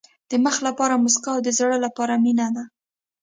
[0.29, 2.63] د مخ لپاره موسکا او د زړه لپاره مینه ده.